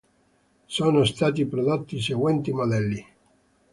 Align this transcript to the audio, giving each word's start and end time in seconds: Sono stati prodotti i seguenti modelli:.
Sono 0.65 1.05
stati 1.05 1.45
prodotti 1.45 1.97
i 1.97 2.01
seguenti 2.01 2.51
modelli:. 2.51 3.05